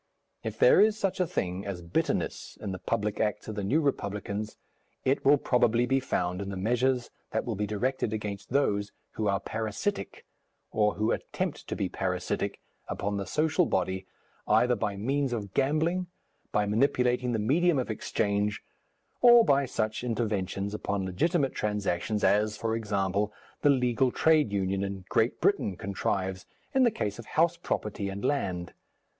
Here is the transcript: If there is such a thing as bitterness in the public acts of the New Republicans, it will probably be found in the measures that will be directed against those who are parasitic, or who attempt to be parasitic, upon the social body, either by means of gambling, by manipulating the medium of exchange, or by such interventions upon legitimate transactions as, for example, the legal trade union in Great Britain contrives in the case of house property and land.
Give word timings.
If 0.43 0.57
there 0.57 0.81
is 0.81 0.97
such 0.97 1.19
a 1.19 1.27
thing 1.27 1.63
as 1.63 1.83
bitterness 1.83 2.57
in 2.59 2.71
the 2.71 2.79
public 2.79 3.19
acts 3.19 3.47
of 3.47 3.53
the 3.53 3.63
New 3.63 3.81
Republicans, 3.81 4.57
it 5.05 5.23
will 5.23 5.37
probably 5.37 5.85
be 5.85 5.99
found 5.99 6.41
in 6.41 6.49
the 6.49 6.57
measures 6.57 7.11
that 7.29 7.45
will 7.45 7.53
be 7.53 7.67
directed 7.67 8.11
against 8.11 8.49
those 8.49 8.91
who 9.11 9.27
are 9.27 9.39
parasitic, 9.39 10.25
or 10.71 10.95
who 10.95 11.11
attempt 11.11 11.67
to 11.67 11.75
be 11.75 11.87
parasitic, 11.87 12.59
upon 12.87 13.17
the 13.17 13.27
social 13.27 13.67
body, 13.67 14.07
either 14.47 14.75
by 14.75 14.95
means 14.97 15.33
of 15.33 15.53
gambling, 15.53 16.07
by 16.51 16.65
manipulating 16.65 17.31
the 17.31 17.37
medium 17.37 17.77
of 17.77 17.91
exchange, 17.91 18.63
or 19.21 19.45
by 19.45 19.67
such 19.67 20.03
interventions 20.03 20.73
upon 20.73 21.05
legitimate 21.05 21.53
transactions 21.53 22.23
as, 22.23 22.57
for 22.57 22.75
example, 22.75 23.31
the 23.61 23.69
legal 23.69 24.11
trade 24.11 24.51
union 24.51 24.83
in 24.83 25.05
Great 25.09 25.39
Britain 25.39 25.75
contrives 25.77 26.47
in 26.73 26.81
the 26.81 26.89
case 26.89 27.19
of 27.19 27.27
house 27.37 27.55
property 27.55 28.09
and 28.09 28.25
land. 28.25 28.73